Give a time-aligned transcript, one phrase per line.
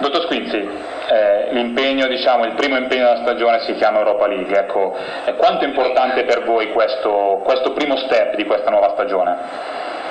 [0.00, 0.68] Dottor Squizzi,
[1.08, 1.48] eh,
[2.08, 6.24] diciamo, il primo impegno della stagione si chiama Europa League, ecco, eh, quanto è importante
[6.24, 9.36] per voi questo, questo primo step di questa nuova stagione?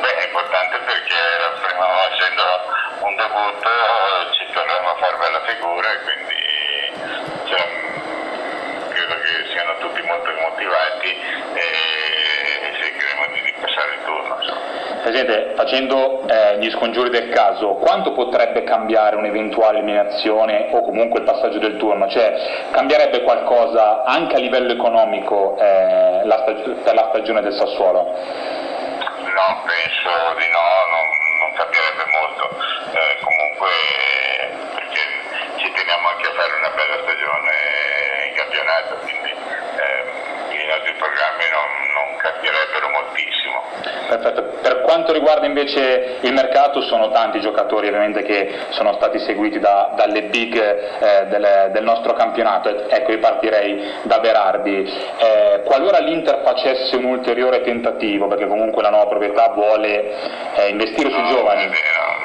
[0.00, 1.20] Beh, è importante perché
[1.60, 2.42] prima, essendo
[3.04, 3.68] un debutto
[4.32, 6.38] ci torneremo a fare bella figura e quindi
[7.48, 7.64] cioè,
[8.88, 11.10] credo che siano tutti molto motivati
[11.54, 11.66] e
[12.80, 14.36] cercheremo di passare il turno.
[15.20, 21.26] Presidente, facendo eh, gli scongiuri del caso, quanto potrebbe cambiare un'eventuale eliminazione o comunque il
[21.26, 22.08] passaggio del turno?
[22.08, 28.00] Cioè, cambierebbe qualcosa anche a livello economico eh, la per la stagione del Sassuolo?
[28.00, 31.06] No, penso di no, non,
[31.40, 32.44] non cambierebbe molto.
[32.96, 33.68] Eh, comunque,
[34.74, 35.00] perché
[35.60, 37.52] ci teniamo anche a fare una bella stagione
[38.28, 44.09] in campionato, quindi eh, i nostri programmi non, non cambierebbero moltissimo.
[44.20, 44.58] Perfetto.
[44.60, 49.92] Per quanto riguarda invece il mercato, sono tanti giocatori ovviamente che sono stati seguiti da,
[49.96, 52.88] dalle big eh, del, del, nostro campionato.
[52.88, 54.84] Ecco, io partirei da Berardi.
[55.18, 60.12] Eh, qualora l'Inter facesse un ulteriore tentativo, perché comunque la nuova proprietà vuole
[60.54, 61.70] eh, investire sui giovani,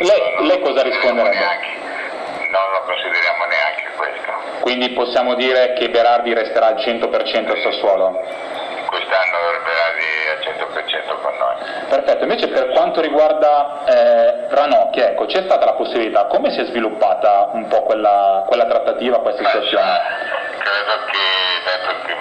[0.00, 1.76] lei, lei cosa risponderebbe?
[2.50, 4.60] Non lo consideriamo neanche questo.
[4.60, 8.20] Quindi possiamo dire che Berardi resterà al 100% al Sassuolo?
[8.88, 9.36] Quest'anno
[11.98, 16.64] Perfetto, invece per quanto riguarda eh, Ranocchi, ecco, c'è stata la possibilità, come si è
[16.66, 19.98] sviluppata un po' quella, quella trattativa, questa situazione?
[20.58, 21.18] Credo che,
[21.64, 22.17] dato che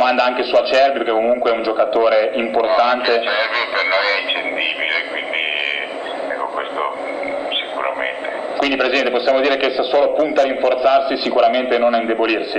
[0.00, 3.18] domanda anche su Acerbi perché comunque è un giocatore importante.
[3.18, 6.96] No, Acerbi per noi è incendibile, quindi ecco questo
[7.52, 8.28] sicuramente.
[8.56, 12.58] Quindi Presidente possiamo dire che il Sassuolo punta a rinforzarsi sicuramente non a indebolirsi?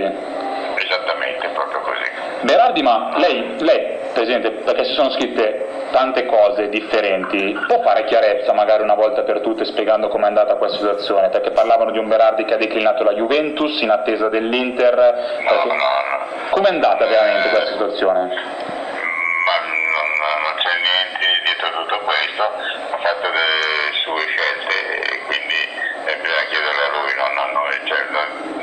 [0.75, 2.11] Esattamente, proprio così.
[2.41, 8.53] Berardi, ma lei, lei Presidente, perché si sono scritte tante cose differenti, può fare chiarezza
[8.53, 11.29] magari una volta per tutte spiegando com'è andata questa situazione?
[11.29, 14.95] Perché parlavano di un Berardi che ha declinato la Juventus in attesa dell'Inter.
[14.95, 15.67] No, perché...
[15.67, 16.49] no, no.
[16.49, 18.19] Com'è andata veramente questa situazione?
[18.21, 20.09] Ma non,
[20.43, 25.59] non c'è niente dietro tutto questo, ha fatto le sue scelte e quindi
[26.05, 27.79] eh, bisogna chiederle a lui, non a noi.
[27.85, 28.60] Cioè,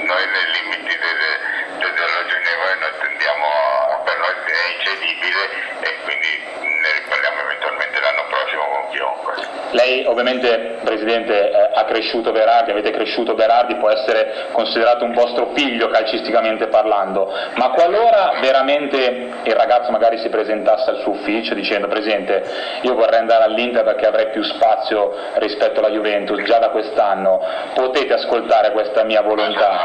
[9.71, 15.51] Lei ovviamente Presidente eh, ha cresciuto Berardi, avete cresciuto Berardi, può essere considerato un vostro
[15.55, 21.89] figlio calcisticamente parlando, ma qualora veramente il ragazzo magari si presentasse al suo ufficio dicendo
[21.89, 22.43] Presidente
[22.83, 27.41] io vorrei andare all'Inter perché avrei più spazio rispetto alla Juventus già da quest'anno,
[27.75, 29.81] potete ascoltare questa mia volontà?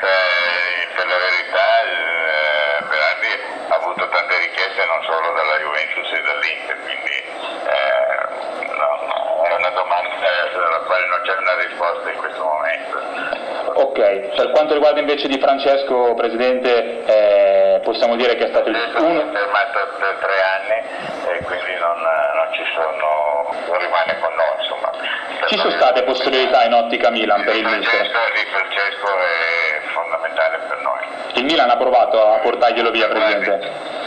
[0.00, 0.37] Eh,
[14.08, 18.76] Ok, per quanto riguarda invece di Francesco, Presidente, eh, possiamo dire che è stato il.
[18.76, 24.56] È fermato per tre anni e quindi non, non ci sono, non rimane con noi.
[24.60, 24.90] Insomma.
[25.46, 28.00] Ci sono state possibilità in ottica Milan per il mister?
[28.00, 31.04] Di Francesco è fondamentale per noi.
[31.34, 33.56] Il Milan ha provato a portarglielo via, Presidente?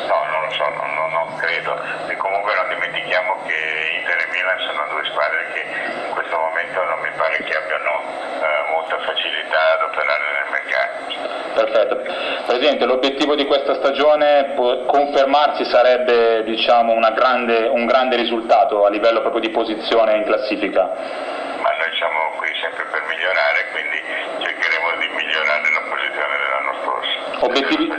[0.07, 1.79] No, non lo so, non, non credo.
[2.07, 5.61] E comunque non dimentichiamo che Inter e Milan sono due squadre che
[6.07, 8.03] in questo momento non mi pare che abbiano
[8.41, 11.50] eh, molta facilità ad operare nel mercato.
[11.63, 12.01] Perfetto.
[12.47, 14.55] Presidente, l'obiettivo di questa stagione,
[14.87, 20.81] confermarsi sarebbe diciamo, grande, un grande risultato a livello proprio di posizione in classifica?
[20.81, 24.01] Ma noi siamo qui sempre per migliorare, quindi
[24.41, 27.45] cercheremo di migliorare la posizione dell'anno scorso.
[27.45, 27.93] Obiettivi,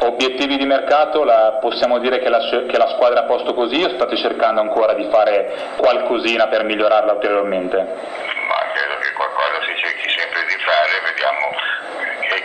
[0.00, 3.90] obiettivi di mercato, la, possiamo dire che la, che la squadra ha posto così o
[3.90, 8.23] state cercando ancora di fare qualcosina per migliorarla ulteriormente?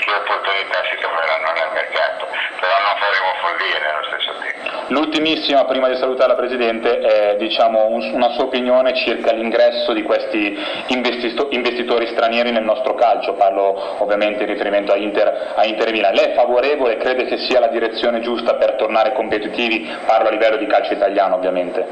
[0.09, 2.27] Che opportunità si troveranno nel mercato,
[2.59, 4.59] però non faremo follie nello stesso tempo.
[4.89, 10.01] L'ultimissima, prima di salutare la Presidente, è diciamo, un, una sua opinione circa l'ingresso di
[10.01, 10.57] questi
[10.87, 16.13] investitori stranieri nel nostro calcio, parlo ovviamente in riferimento a Inter, a Inter Milan.
[16.13, 20.57] Lei è favorevole, crede che sia la direzione giusta per tornare competitivi, parlo a livello
[20.57, 21.85] di calcio italiano ovviamente?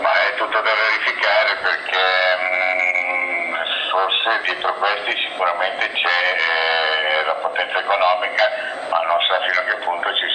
[0.00, 2.00] Ma è tutto da verificare perché
[2.38, 3.54] mh, mm,
[3.90, 6.77] forse dietro questi sicuramente c'è eh,
[8.08, 8.44] economica,
[8.88, 10.27] ma non sa fino a che punto ci